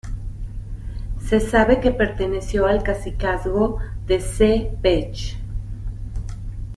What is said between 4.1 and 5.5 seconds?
Ceh Pech.